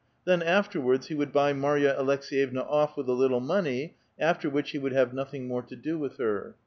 [0.25, 4.79] Then afterwards he would buy Marya Aleks^yevna off with a little money, after which he
[4.79, 6.55] would have nothing more to do with her.